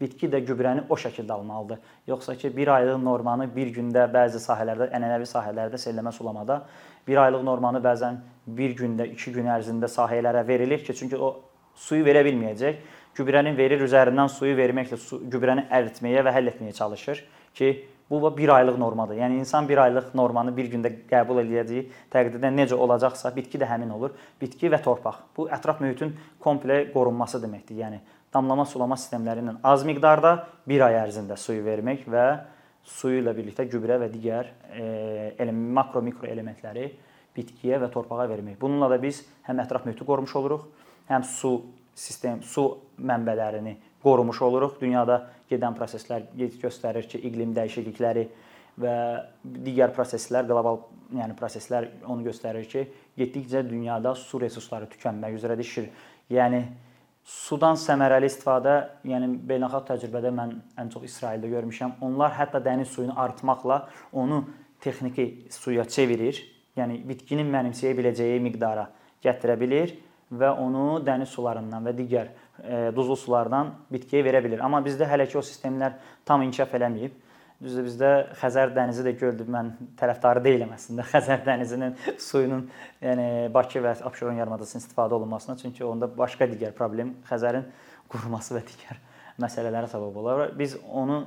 bitki 0.00 0.30
də 0.32 0.40
gübrəni 0.46 0.86
o 0.88 0.96
şəkildə 0.96 1.32
almalıdır. 1.32 1.78
Yoxsa 2.06 2.36
ki 2.40 2.56
1 2.56 2.68
aylıq 2.76 3.02
normanı 3.04 3.48
bir 3.56 3.72
gündə 3.74 4.06
bəzi 4.14 4.40
sahələrdə, 4.40 4.88
ənənəvi 4.96 5.28
sahələrdə 5.28 5.80
selləmə 5.80 6.12
sulamada 6.12 6.62
1 7.08 7.20
aylıq 7.26 7.44
normanı 7.44 7.82
bəzən 7.84 8.20
1 8.46 8.76
gündə, 8.80 9.08
2 9.12 9.32
gün 9.36 9.50
ərzində 9.58 9.90
sahələrə 9.92 10.46
verilir 10.48 10.84
ki, 10.84 10.94
çünki 10.94 11.16
o 11.16 11.34
suyu 11.76 12.04
verə 12.04 12.24
bilməyəcək. 12.24 12.80
Gübrəni 13.14 13.52
verir, 13.56 13.82
üzərindən 13.84 14.28
suyu 14.32 14.56
verməklə 14.58 14.96
su, 14.98 15.20
gübrəni 15.30 15.68
əritməyə 15.70 16.24
və 16.26 16.32
həll 16.34 16.50
etməyə 16.50 16.74
çalışır 16.80 17.20
ki, 17.54 17.68
bu 18.10 18.36
1 18.36 18.48
aylıq 18.48 18.78
normadır. 18.78 19.16
Yəni 19.16 19.38
insan 19.38 19.68
1 19.68 19.78
aylıq 19.78 20.14
normanı 20.14 20.56
bir 20.56 20.70
gündə 20.72 20.92
qəbul 21.10 21.40
eləyəcəyi 21.42 21.86
təqdirdə 22.12 22.50
necə 22.52 22.74
olacaqsa, 22.74 23.32
bitki 23.36 23.58
də 23.58 23.68
həmin 23.68 23.90
olur. 23.96 24.12
Bitki 24.40 24.70
və 24.72 24.82
torpaq. 24.82 25.22
Bu 25.36 25.48
ətraf 25.48 25.80
mühitin 25.80 26.14
komple 26.40 26.92
qorunması 26.92 27.40
deməkdir. 27.42 27.80
Yəni 27.84 28.00
damlama 28.34 28.66
sulama 28.66 28.98
sistemləri 28.98 29.44
ilə 29.44 29.56
az 29.62 29.86
miqdarda 29.86 30.34
1 30.66 30.84
ay 30.88 31.00
ərzində 31.04 31.38
suyu 31.40 31.64
vermək 31.64 32.04
və 32.10 32.26
suyu 32.84 33.22
ilə 33.22 33.32
birlikdə 33.36 33.66
gübrə 33.70 33.98
və 34.02 34.10
digər 34.12 34.50
e, 34.74 35.50
makro 35.52 36.02
mikro 36.04 36.28
elementləri 36.28 36.90
bitkiyə 37.34 37.80
və 37.82 37.90
torpağa 37.94 38.28
vermək. 38.30 38.58
Bununla 38.60 38.90
da 38.92 39.00
biz 39.02 39.22
həm 39.48 39.62
ətraf 39.64 39.86
mühiti 39.88 40.06
qorumuş 40.06 40.36
oluruq, 40.40 40.66
həm 41.08 41.24
su 41.26 41.56
sistem, 41.94 42.42
su 42.42 42.66
mənbələrini 42.98 43.74
qorumuş 44.04 44.42
oluruq. 44.42 44.78
Dünyada 44.80 45.24
gedən 45.50 45.76
proseslər 45.78 46.28
göstərir 46.62 47.08
ki, 47.08 47.20
iqlim 47.28 47.54
dəyişiklikləri 47.56 48.28
və 48.80 48.94
digər 49.66 49.92
proseslər, 49.94 50.46
qlobal 50.48 50.80
yəni 51.14 51.36
proseslər 51.38 51.88
onu 52.10 52.26
göstərir 52.26 52.66
ki, 52.70 52.86
getdikcə 53.18 53.62
dünyada 53.68 54.14
su 54.18 54.40
resursları 54.40 54.88
tükənmək 54.94 55.38
üzrədir. 55.38 55.68
Şir. 55.68 55.90
Yəni 56.32 56.64
sudan 57.24 57.78
səmərəli 57.80 58.28
istifadə, 58.30 58.76
yəni 59.08 59.30
beynəlxalq 59.48 59.88
təcrübədə 59.92 60.32
mən 60.34 60.56
ən 60.80 60.90
çox 60.92 61.06
İsraildə 61.08 61.50
görmüşəm. 61.52 61.98
Onlar 62.04 62.34
hətta 62.38 62.60
dəniz 62.64 62.90
suyunu 62.92 63.16
artmaqla 63.20 63.84
onu 64.12 64.44
texniki 64.84 65.46
suya 65.50 65.84
çevirir. 65.88 66.42
Yəni 66.76 66.98
bitkinin 67.06 67.46
mənimsəyə 67.52 67.94
biləcəyi 67.94 68.40
miqdara 68.42 68.88
gətirə 69.22 69.54
bilir 69.60 69.94
və 70.34 70.50
onu 70.58 70.98
dəniz 71.06 71.30
sularından 71.30 71.84
və 71.86 71.94
digər 71.96 72.32
duzlu 72.96 73.16
sulardan 73.18 73.74
bitkiyə 73.92 74.22
verə 74.24 74.42
bilir. 74.44 74.62
Amma 74.64 74.80
bizdə 74.84 75.08
hələ 75.10 75.26
ki 75.30 75.38
o 75.38 75.42
sistemlər 75.44 75.98
tam 76.26 76.42
inkişaf 76.46 76.74
eləməyib. 76.78 77.20
Düzdür, 77.64 77.84
bizdə 77.86 78.08
Xəzər 78.40 78.72
dənizi 78.74 79.04
də 79.06 79.14
göldür. 79.16 79.46
Mən 79.50 79.70
tərəfdarı 79.98 80.42
deyiləm 80.44 80.74
əslində 80.74 81.06
Xəzər 81.12 81.44
dənizinin 81.46 81.94
suyunun, 82.20 82.66
yəni 83.02 83.28
Bakı 83.54 83.82
və 83.84 83.94
Abşeron 84.04 84.40
yarımadasının 84.42 84.82
istifadə 84.82 85.16
olunmasına, 85.16 85.56
çünki 85.62 85.84
onda 85.86 86.08
başqa 86.18 86.48
digər 86.50 86.74
problem 86.76 87.14
Xəzərin 87.30 87.64
quruması 88.10 88.58
və 88.58 88.64
digər 88.68 89.00
məsələlərə 89.40 89.88
səbəb 89.90 90.18
olar. 90.20 90.44
Biz 90.58 90.76
onu 90.90 91.22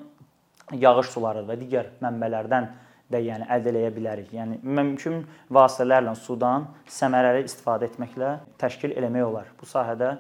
yağış 0.76 1.14
suları 1.16 1.46
və 1.48 1.58
digər 1.60 1.94
mənbələrdən 2.04 2.70
də 3.12 3.24
yəni 3.24 3.48
əldə 3.56 3.72
edə 3.72 3.92
bilərik. 3.96 4.32
Yəni 4.36 4.60
mümkün 4.64 5.22
vasitələrlə 5.54 6.16
sudan 6.20 6.68
səmərəli 6.92 7.48
istifadə 7.48 7.88
etməklə 7.88 8.38
təşkil 8.60 8.96
eləmək 9.00 9.30
olar. 9.30 9.52
Bu 9.60 9.70
sahədə 9.70 10.18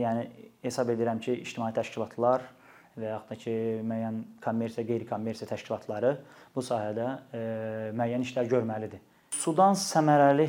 yəni 0.00 0.26
hesab 0.64 0.90
edirəm 0.94 1.20
ki, 1.22 1.36
ictimai 1.44 1.72
təşkilatlar 1.76 2.44
və 2.98 3.12
yaxud 3.12 3.30
da 3.30 3.38
ki, 3.38 3.54
müəyyən 3.86 4.18
kommersiya, 4.44 4.86
qeyri-kommersiya 4.88 5.48
təşkilatları 5.52 6.16
bu 6.54 6.64
sahədə 6.64 7.06
e, 7.32 7.44
müəyyən 7.96 8.26
işlər 8.26 8.50
görməlidir. 8.50 9.02
Sudan 9.30 9.76
səmərəli 9.78 10.48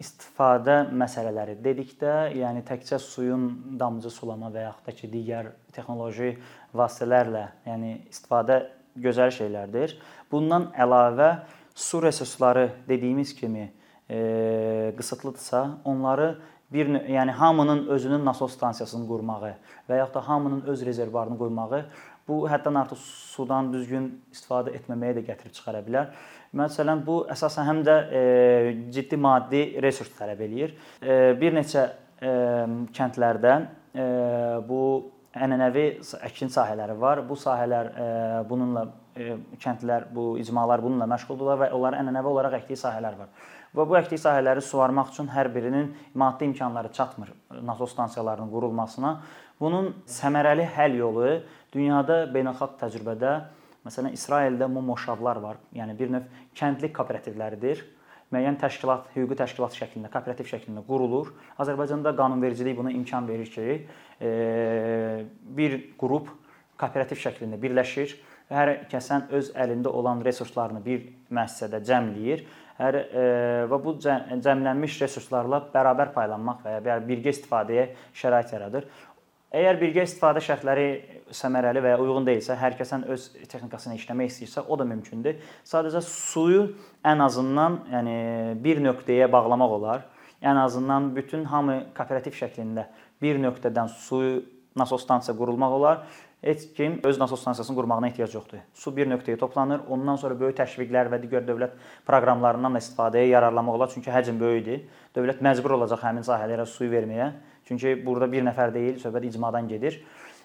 istifadə 0.00 0.78
məsələləri 0.88 1.58
dedikdə, 1.62 2.32
yəni 2.34 2.64
təkcə 2.66 2.98
suyun 3.02 3.44
damcı 3.78 4.10
sulama 4.10 4.48
və 4.50 4.64
yaxud 4.66 4.88
da 4.88 4.94
ki, 4.96 5.10
digər 5.12 5.50
texnoloji 5.76 6.32
vasitələrlə, 6.74 7.44
yəni 7.68 7.92
istifadə 8.10 8.62
gözəl 9.04 9.30
şeylərdir. 9.36 9.98
Bundan 10.32 10.70
əlavə 10.80 11.30
su 11.74 12.00
resursları 12.02 12.70
dediyimiz 12.88 13.34
kimi 13.36 13.68
e, 14.08 14.94
qısıtlıdırsa, 14.96 15.62
onları 15.84 16.34
bir 16.72 16.88
yəni 16.88 17.30
hamının 17.36 17.86
özünün 17.86 18.24
nasos 18.24 18.56
stansiyasını 18.56 19.06
qurmağı 19.08 19.54
və 19.88 19.98
yaxud 19.98 20.14
da 20.14 20.28
hamının 20.28 20.62
öz 20.72 20.86
rezervuarını 20.86 21.38
qoymağı 21.38 21.84
bu 22.28 22.42
həddən 22.48 22.78
artıq 22.82 23.00
sudan 23.02 23.72
düzgün 23.72 24.08
istifadə 24.32 24.74
etməməyə 24.78 25.18
də 25.18 25.24
gətirib 25.26 25.54
çıxara 25.56 25.82
bilər. 25.86 26.12
Məsələn, 26.56 27.02
bu 27.06 27.22
əsasən 27.32 27.66
həm 27.68 27.80
də 27.86 27.96
e, 28.12 28.22
ciddi 28.94 29.16
maddi 29.16 29.62
resurs 29.82 30.12
tələb 30.18 30.42
eləyir. 30.46 30.74
E, 31.00 31.16
bir 31.40 31.56
neçə 31.56 31.86
e, 32.20 32.34
kəndlərdə 32.94 33.54
e, 33.94 34.06
bu 34.68 34.82
ənənəvi 35.32 35.86
əkin 36.28 36.52
sahələri 36.52 36.98
var. 37.00 37.24
Bu 37.28 37.38
sahələr 37.40 37.88
e, 37.88 38.10
bununla 38.50 38.84
e, 39.16 39.38
kəndlər, 39.62 40.10
bu 40.14 40.36
icmalar 40.42 40.84
bununla 40.84 41.08
məşğuldurlar 41.14 41.64
və 41.64 41.72
onların 41.76 42.04
ənənəvi 42.04 42.32
olaraq 42.34 42.60
əkdiyi 42.60 42.80
sahələr 42.84 43.18
var. 43.24 43.32
Və 43.72 43.86
bu 43.88 43.96
əklik 43.96 44.20
sahələri 44.20 44.60
suvarmaq 44.64 45.14
üçün 45.14 45.30
hər 45.32 45.48
birinin 45.54 45.94
maddi 46.14 46.44
imkanları 46.50 46.92
çatmır 46.92 47.32
nasos 47.64 47.94
stansiyalarının 47.94 48.50
qurulmasına. 48.52 49.12
Bunun 49.60 49.94
səmərəli 50.08 50.66
həll 50.74 50.98
yolu 50.98 51.30
dünyada 51.72 52.26
beynəlxalq 52.34 52.76
təcrübədə 52.82 53.32
məsələn 53.86 54.12
İsraildə 54.18 54.68
momoşavlar 54.68 55.40
var. 55.40 55.60
Yəni 55.72 55.96
bir 55.98 56.12
növ 56.12 56.26
kəndli 56.58 56.92
kooperativləridir. 56.92 57.80
Müəyyən 58.32 58.56
təşkilat, 58.60 59.08
hüquqi 59.12 59.36
təşkilat 59.40 59.74
şəklində, 59.76 60.08
kooperativ 60.12 60.48
şəklində 60.48 60.84
qurulur. 60.86 61.32
Azərbaycanda 61.60 62.14
qanunvericilik 62.16 62.76
buna 62.78 62.92
imkan 62.92 63.28
verir 63.28 63.48
ki, 63.52 63.80
bir 65.58 65.78
qrup 66.00 66.30
kooperativ 66.80 67.20
şəklində 67.20 67.60
birləşir. 67.60 68.16
Hər 68.52 68.72
kəsən 68.92 69.30
öz 69.36 69.50
əlində 69.56 69.92
olan 69.92 70.20
resurslarını 70.24 70.80
bir 70.84 71.04
müəssisədə 71.32 71.80
cəmləyir 71.88 72.42
hər 72.82 72.98
e, 72.98 73.24
və 73.70 73.78
bu 73.84 73.94
cəmlənmiş 74.02 74.98
resurslarla 75.04 75.62
bərabər 75.72 76.12
paylanmaq 76.16 76.66
və 76.66 76.76
ya 76.90 76.98
birgə 77.06 77.32
istifadəyə 77.32 77.88
şərait 78.18 78.52
yaradır. 78.56 78.90
Əgər 79.52 79.76
birgə 79.76 80.06
istifadə 80.08 80.40
şərtləri 80.40 80.86
səmərəli 81.36 81.82
və 81.84 81.90
ya 81.92 81.98
uyğun 82.00 82.24
deyilsə, 82.24 82.54
hər 82.56 82.72
kəsən 82.78 83.04
öz 83.12 83.26
texnikasını 83.50 83.98
işləmək 83.98 84.30
istəyirsə, 84.30 84.64
o 84.64 84.78
da 84.80 84.86
mümkündür. 84.88 85.42
Sadəcə 85.68 86.00
suyu 86.06 86.70
ən 87.04 87.20
azından, 87.20 87.76
yəni 87.92 88.16
bir 88.64 88.80
nöqtəyə 88.80 89.28
bağlamaq 89.32 89.76
olar. 89.76 90.06
Ən 90.40 90.56
azından 90.56 91.10
bütün 91.14 91.44
hamı 91.52 91.82
kooperativ 91.96 92.34
şəklində 92.38 92.86
bir 93.20 93.36
nöqtədən 93.44 93.92
suyu 94.06 94.40
nasos 94.76 95.02
stansiya 95.04 95.36
qurulmaq 95.36 95.78
olar 95.78 96.04
heç 96.42 96.72
kim 96.76 97.00
öz 97.04 97.20
nasos 97.20 97.40
stansiyasını 97.40 97.76
qurmağına 97.76 98.06
ehtiyac 98.06 98.34
yoxdur. 98.34 98.58
Su 98.74 98.96
bir 98.96 99.06
nöqtəyə 99.06 99.38
toplanır. 99.38 99.84
Ondan 99.88 100.16
sonra 100.18 100.34
böyük 100.40 100.56
təşviqlər 100.58 101.10
və 101.12 101.20
digər 101.22 101.46
dövlət 101.46 101.76
proqramlarından 102.06 102.74
da 102.74 102.82
istifadəyə 102.82 103.28
yararlanmaq 103.30 103.78
olar, 103.78 103.92
çünki 103.94 104.10
həcm 104.10 104.40
böyükdür. 104.40 104.82
Dövlət 105.14 105.42
məcbur 105.44 105.76
olacaq 105.78 106.02
həmin 106.02 106.26
sahələrə 106.26 106.66
suyu 106.66 106.90
verməyə. 106.90 107.30
Çünki 107.68 107.94
burada 108.06 108.26
bir 108.32 108.42
nəfər 108.48 108.74
deyil, 108.74 108.98
söhbət 108.98 109.30
icmadan 109.30 109.68
gedir. 109.68 110.02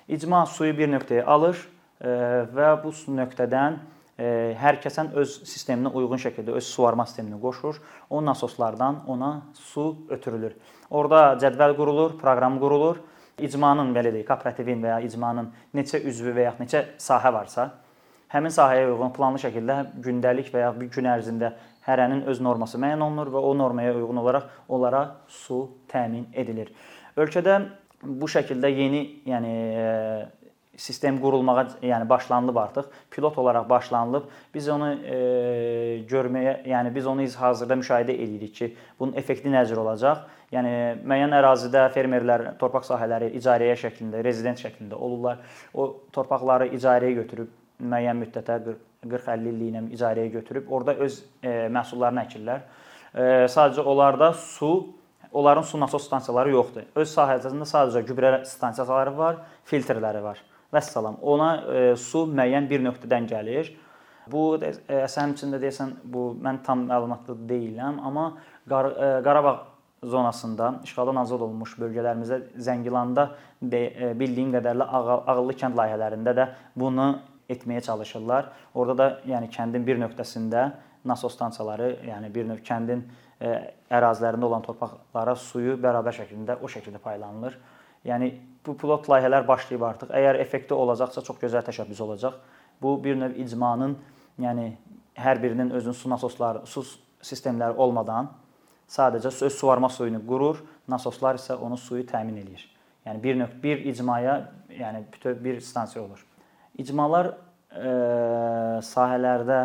İcma 0.07 0.45
suyu 0.45 0.77
bir 0.77 0.91
nöqtəyə 0.93 1.25
alır 1.25 1.57
e, 1.57 2.13
və 2.53 2.71
bu 2.83 2.93
nöqtədən 3.17 3.81
e, 4.19 4.53
hər 4.61 4.77
kəsən 4.85 5.15
öz 5.17 5.41
sisteminə 5.49 5.89
uyğun 5.89 6.21
şəkildə 6.21 6.53
öz 6.61 6.71
suvarma 6.77 7.09
sistemini 7.09 7.41
qoşur. 7.41 7.81
O 8.09 8.21
nasoslardan 8.25 9.01
ona 9.07 9.33
su 9.53 9.95
ötürülür. 10.09 10.53
Orda 10.91 11.33
cədvəl 11.41 11.73
qurulur, 11.75 12.19
proqram 12.21 12.61
qurulur 12.61 13.01
icmanın 13.37 13.93
belə 13.95 14.11
deyək, 14.13 14.27
kooperativin 14.27 14.81
və 14.83 14.95
ya 14.95 14.99
icmanın 15.05 15.51
neçə 15.77 16.01
üzvü 16.09 16.33
və 16.35 16.47
ya 16.47 16.53
neçə 16.59 16.83
sahə 17.01 17.31
varsa, 17.33 17.69
həmin 18.33 18.53
sahəyə 18.53 18.89
uyğun 18.91 19.13
planlı 19.15 19.41
şəkildə 19.45 19.79
gündəlik 20.03 20.51
və 20.53 20.65
ya 20.65 20.71
bir 20.75 20.89
gün 20.93 21.09
ərzində 21.13 21.53
hərənin 21.87 22.25
öz 22.27 22.41
norması 22.43 22.79
müəyyən 22.81 23.03
olunur 23.05 23.31
və 23.35 23.43
o 23.49 23.53
normaya 23.57 23.93
uyğun 23.95 24.23
olaraq 24.23 24.49
onlara 24.67 25.03
su 25.27 25.61
təmin 25.91 26.27
edilir. 26.33 26.73
Ölkədə 27.17 27.61
bu 28.03 28.27
şəkildə 28.29 28.71
yeni, 28.73 29.03
yəni 29.25 29.53
sistem 30.77 31.17
qurulmağa, 31.21 31.65
yəni 31.81 32.09
başlanılıb 32.09 32.55
artıq. 32.55 32.89
Pilot 33.11 33.37
olaraq 33.37 33.69
başlanılıb. 33.69 34.23
Biz 34.53 34.69
onu 34.69 34.89
e, 34.93 35.17
görməyə, 36.09 36.55
yəni 36.69 36.95
biz 36.95 37.07
onu 37.07 37.25
hazırda 37.39 37.75
müşahidə 37.81 38.13
edirik 38.13 38.55
ki, 38.55 38.73
bunun 38.99 39.13
effekti 39.17 39.49
necə 39.49 39.75
olacaq. 39.75 40.25
Yəni 40.53 40.73
müəyyən 41.03 41.33
ərazidə 41.41 41.87
fermerlər 41.91 42.53
torpaq 42.59 42.85
sahələri 42.87 43.33
icarəyə 43.39 43.75
şəklində, 43.81 44.21
rezident 44.23 44.61
şəklində 44.63 44.95
olurlar. 44.95 45.41
O 45.73 45.89
torpaqları 46.15 46.69
icarəyə 46.77 47.17
götürüb 47.23 47.49
müəyyən 47.81 48.21
müddətə 48.21 48.61
40-50 49.07 49.49
illiklə 49.51 49.81
icarəyə 49.97 50.31
götürüb 50.37 50.71
orada 50.71 50.95
öz 51.03 51.17
e, 51.43 51.67
məhsullarını 51.73 52.23
əkirlər. 52.23 52.63
E, 53.13 53.25
sadəcə 53.51 53.83
onlarda 53.83 54.31
su 54.33 54.71
onların 55.31 55.61
su 55.61 55.79
nasos 55.79 56.05
stansiyaları 56.07 56.53
yoxdur. 56.55 56.85
Öz 56.95 57.09
sahəsində 57.11 57.67
sadəcə 57.67 58.03
gübrə 58.07 58.31
stansiyaları 58.47 59.13
var, 59.17 59.41
filtrləri 59.67 60.23
var. 60.23 60.39
Vəssalam. 60.73 61.19
Ona 61.21 61.49
e, 61.55 61.83
su 61.95 62.25
müəyyən 62.27 62.67
bir 62.69 62.83
nöqtədən 62.83 63.29
gəlir. 63.29 63.71
Bu 64.31 64.57
e, 64.59 64.73
əsən 65.05 65.37
içində 65.37 65.61
deyəsən 65.61 65.95
bu 66.03 66.29
mən 66.43 66.61
tam 66.65 66.85
məlumatlı 66.89 67.37
deyiləm, 67.49 68.01
amma 68.03 68.29
Qar 68.69 68.91
e, 68.91 69.11
Qarabağ 69.23 69.55
zonasında 70.03 70.73
işğaldan 70.83 71.15
azad 71.23 71.41
olunmuş 71.41 71.77
bölgələrimizdə 71.79 72.41
Zəngilanda 72.59 73.29
de, 73.61 73.81
e, 73.87 74.11
bildiyim 74.19 74.51
qədərlə 74.53 74.85
ağıllı 74.91 75.55
kənd 75.57 75.79
layihələrində 75.79 76.35
də 76.37 76.49
bunu 76.75 77.07
etməyə 77.49 77.81
çalışırlar. 77.81 78.51
Orada 78.75 78.97
da 78.97 79.07
yəni 79.31 79.49
kəndin 79.53 79.87
bir 79.87 79.97
nöqtəsində 80.03 80.67
nasos 81.07 81.33
stansiyaları, 81.33 81.93
yəni 82.07 82.33
bir 82.33 82.45
növ 82.51 82.61
kəndin 82.67 83.05
e, 83.39 83.55
ərazilərində 83.89 84.45
olan 84.45 84.65
torpaqlara 84.65 85.35
suyu 85.39 85.77
bərabər 85.81 86.19
şəkildə 86.19 86.59
o 86.61 86.69
şəkildə 86.71 87.01
paylanılır. 87.03 87.57
Yəni 88.05 88.31
bu 88.67 88.77
pilot 88.77 89.07
layihələr 89.09 89.47
başlayıb 89.47 89.83
artıq. 89.87 90.11
Əgər 90.13 90.41
effekti 90.43 90.75
olacaqsa 90.75 91.23
çox 91.23 91.39
gözəl 91.41 91.65
təşəbbüs 91.67 92.01
olacaq. 92.03 92.35
Bu 92.81 92.97
bir 93.03 93.15
növ 93.17 93.37
icmanın, 93.41 93.95
yəni 94.39 94.71
hər 95.17 95.41
birinin 95.43 95.71
özünün 95.71 95.95
su 95.97 96.09
nasosları, 96.09 96.65
su 96.65 96.83
sistemləri 97.25 97.77
olmadan 97.77 98.29
sadəcə 98.87 99.31
öz 99.45 99.53
suvarma 99.53 99.89
suyunu 99.91 100.21
qurur, 100.27 100.61
nasoslar 100.87 101.39
isə 101.39 101.57
onun 101.59 101.79
suyu 101.79 102.05
təmin 102.07 102.39
eləyir. 102.43 102.63
Yəni 103.07 103.23
bir 103.23 103.39
növ 103.39 103.57
bir 103.63 103.83
icmaya, 103.91 104.37
yəni 104.71 105.03
bütöv 105.13 105.43
bir 105.43 105.59
stansiya 105.63 106.03
olur. 106.03 106.23
İcmalar 106.77 107.33
e, 107.71 107.91
sahələrdə 108.87 109.59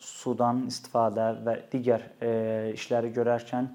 sudan 0.00 0.64
istifadə 0.70 1.30
və 1.46 1.56
digər 1.72 2.06
e, 2.20 2.30
işləri 2.74 3.12
görərkən 3.14 3.70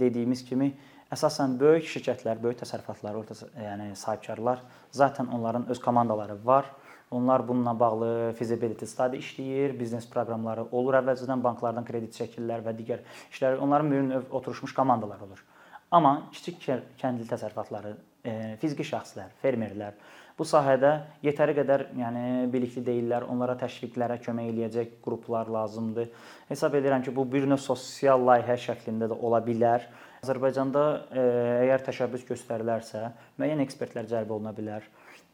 dediyimiz 0.00 0.44
kimi 0.44 0.72
əsasən 1.12 1.58
böyük 1.60 1.88
şirkətlər, 1.92 2.40
böyük 2.42 2.62
təsərrüfatlar, 2.62 3.18
orta 3.18 3.36
yəni 3.60 3.92
sahibkarlar 3.98 4.62
zaten 4.90 5.26
onların 5.26 5.68
öz 5.68 5.80
komandaları 5.80 6.38
var. 6.44 6.70
Onlar 7.12 7.48
bununla 7.48 7.74
bağlı 7.80 8.32
feasibility 8.38 8.86
study 8.88 9.18
işləyir, 9.20 9.74
biznes 9.78 10.06
proqramları 10.08 10.64
olur. 10.72 10.96
Əvvəlcədən 11.02 11.42
banklardan 11.44 11.84
kredit 11.84 12.16
çəkirlər 12.16 12.64
və 12.64 12.72
digər 12.78 13.02
işlər. 13.34 13.58
Onların 13.60 13.90
bir 13.92 14.30
oturmuş 14.30 14.72
komandalar 14.74 15.20
olur. 15.20 15.44
Amma 15.92 16.14
kiçik 16.32 16.62
kəndli 16.64 17.28
təsərrüfatları, 17.28 17.92
e, 18.24 18.32
fiziki 18.62 18.86
şəxslər, 18.88 19.34
fermerlər 19.42 19.98
bu 20.38 20.46
sahədə 20.48 20.92
yetəri 21.24 21.54
qədər, 21.56 21.86
yəni 21.98 22.24
bilikli 22.52 22.82
deyillər. 22.86 23.26
Onlara 23.30 23.56
təşviqlərə 23.60 24.18
kömək 24.24 24.48
eləyəcək 24.52 24.94
qruplar 25.04 25.50
lazımdır. 25.52 26.08
Hesab 26.48 26.76
edirəm 26.78 27.04
ki, 27.04 27.14
bu 27.14 27.26
bir 27.34 27.46
növ 27.48 27.60
sosial 27.62 28.24
layihə 28.26 28.56
şəklində 28.66 29.10
də 29.12 29.18
ola 29.18 29.42
bilər. 29.44 29.86
Azərbaycanda 30.22 30.82
e, 31.10 31.22
əgər 31.64 31.82
təşəbbüs 31.88 32.22
göstərilərsə, 32.28 33.00
müəyyən 33.42 33.58
ekspertlər 33.64 34.06
cəlb 34.06 34.28
oluna 34.30 34.52
bilər. 34.54 34.84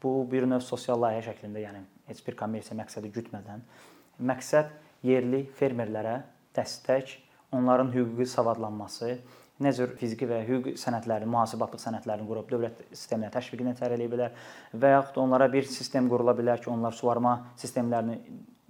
Bu 0.01 0.23
bir 0.31 0.47
növ 0.49 0.63
sosial 0.65 0.97
layihə 1.03 1.27
şəklində, 1.27 1.61
yəni 1.61 1.83
heç 2.09 2.23
bir 2.25 2.39
kommersiya 2.39 2.79
məqsədi 2.79 3.11
gütmədən 3.13 3.61
məqsəd 4.31 4.71
yerli 5.05 5.43
fermerlərə 5.59 6.23
dəstək, 6.57 7.19
onların 7.53 7.93
hüquqi 7.93 8.25
savadlanması, 8.33 9.19
nə 9.61 9.75
cür 9.77 9.93
fiziki 10.01 10.25
və 10.31 10.41
hüquqi 10.49 10.75
sənədlərin, 10.81 11.29
mühasibatlıq 11.37 11.85
sənədlərini 11.85 12.31
qurub 12.31 12.49
dövlət 12.49 12.81
sisteminə 12.89 13.29
təşviqini 13.35 13.77
tələb 13.77 13.99
eləyə 13.99 14.15
bilər 14.15 14.41
və 14.73 14.95
yaxud 14.95 15.21
onlara 15.21 15.51
bir 15.53 15.69
sistem 15.69 16.09
qurula 16.09 16.33
bilər 16.39 16.65
ki, 16.65 16.73
onlar 16.73 16.97
suvarma 16.97 17.43
sistemlərini 17.61 18.23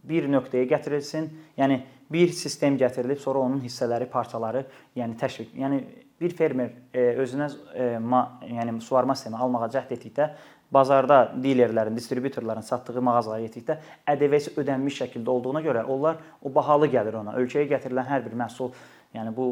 bir 0.08 0.26
nöqtəyə 0.34 0.66
gətirilsin. 0.70 1.30
Yəni 1.60 1.78
bir 2.10 2.34
sistem 2.34 2.75
gətirilib, 2.80 3.22
sonra 3.22 3.46
onun 3.46 3.62
hissələri, 3.62 4.10
parçaları, 4.10 4.64
yəni 4.97 5.19
təşviq, 5.21 5.54
yəni 5.62 5.82
bir 6.21 6.35
fermer 6.37 6.75
e, 6.93 7.04
özünə 7.23 7.49
e, 7.75 7.89
ma, 7.99 8.41
yəni 8.43 8.81
suvarma 8.83 9.17
sistemi 9.17 9.39
almağa 9.39 9.69
cəhd 9.75 9.95
etdikdə 9.97 10.31
bazarda 10.73 11.33
dilerlərin, 11.43 11.97
distributorların 11.97 12.67
satdığı 12.67 13.02
mağazalara 13.02 13.47
getdikdə 13.47 13.78
ƏDV-si 14.07 14.54
ödənmiş 14.61 15.00
şəkildə 15.02 15.33
olduğuna 15.33 15.63
görə 15.65 15.85
onlar 15.89 16.21
o 16.43 16.52
bahalı 16.54 16.91
gəlir 16.93 17.17
ona. 17.23 17.39
Ölkəyə 17.41 17.69
gətirilən 17.73 18.09
hər 18.11 18.25
bir 18.26 18.37
məhsul, 18.37 18.75
yəni 19.17 19.33
bu 19.37 19.49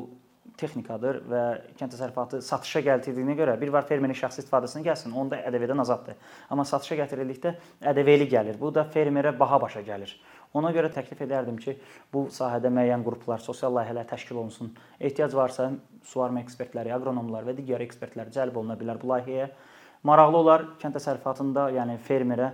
texnikadır 0.57 1.19
və 1.29 1.43
kənd 1.77 1.93
təsərrüfatı 1.93 2.41
satışa 2.45 2.81
gətirdiyinə 2.87 3.37
görə 3.37 3.57
bir 3.61 3.73
var 3.75 3.87
fermerin 3.89 4.17
şəxsi 4.17 4.45
istifadəsinə 4.45 4.85
gəlsin, 4.87 5.13
onda 5.17 5.41
ƏDV-dən 5.49 5.83
azaddır. 5.85 6.17
Amma 6.51 6.65
satışa 6.69 7.01
gətirildikdə 7.03 7.55
ƏDV-li 7.85 8.29
gəlir. 8.31 8.61
Bu 8.61 8.73
da 8.75 8.87
fermerə 8.93 9.35
baha 9.39 9.61
başa 9.67 9.83
gəlir. 9.85 10.15
Ona 10.55 10.71
görə 10.73 10.91
təklif 10.95 11.21
edərdim 11.27 11.59
ki, 11.61 11.77
bu 12.13 12.27
sahədə 12.33 12.71
müəyyən 12.73 13.03
qruplar, 13.05 13.43
sosial 13.43 13.75
layihələr 13.77 14.07
təşkil 14.09 14.39
olunsun. 14.39 14.71
Ehtiyac 15.01 15.35
varsa 15.35 15.71
suvarma 16.07 16.41
ekspertləri, 16.45 16.93
aqronomlar 16.95 17.45
və 17.49 17.57
digər 17.59 17.83
ekspertlər 17.85 18.31
cəlb 18.35 18.57
oluna 18.61 18.79
bilər 18.79 19.01
bu 19.03 19.11
layihəyə. 19.13 19.51
Maraqlı 20.07 20.39
olar 20.39 20.65
kənd 20.81 20.97
təsərrüfatında, 20.97 21.69
yəni 21.77 21.99
fermerə 22.07 22.53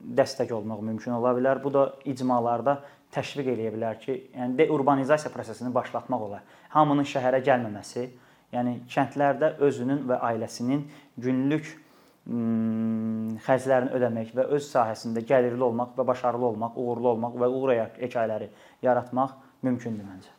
dəstək 0.00 0.52
olmaq 0.56 0.82
mümkün 0.82 1.16
ola 1.18 1.34
bilər. 1.36 1.60
Bu 1.62 1.72
da 1.74 1.86
icmalarda 2.08 2.78
təşviq 3.14 3.52
eləyə 3.54 3.72
bilər 3.76 4.00
ki, 4.02 4.18
yəni 4.34 4.58
deurbanizasiya 4.58 5.32
prosesini 5.32 5.72
başlatmaq 5.74 6.26
olar. 6.28 6.44
Hamının 6.74 7.06
şəhərə 7.06 7.42
gəlməməsi, 7.46 8.08
yəni 8.54 8.80
kəndlərdə 8.90 9.54
özünün 9.62 10.04
və 10.08 10.18
ailəsinin 10.30 10.86
günlük 11.20 11.70
Hmm, 12.24 13.34
xərclərini 13.44 13.92
ödəmək 13.98 14.30
və 14.36 14.46
öz 14.56 14.64
sahəsində 14.64 15.20
gəlirli 15.28 15.66
olmaq 15.66 15.92
və 15.98 16.06
başarılı 16.08 16.46
olmaq, 16.54 16.78
uğurlu 16.80 17.10
olmaq 17.12 17.36
və 17.42 17.50
uğur 17.52 17.74
hekayələri 18.00 18.48
yaratmaq 18.86 19.36
mümkündür 19.66 20.08
məncə. 20.08 20.32